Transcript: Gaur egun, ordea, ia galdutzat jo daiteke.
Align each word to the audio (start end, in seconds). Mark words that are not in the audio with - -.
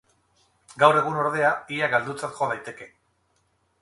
Gaur 0.83 0.97
egun, 1.01 1.19
ordea, 1.25 1.51
ia 1.77 1.91
galdutzat 1.93 2.37
jo 2.41 2.49
daiteke. 2.55 2.89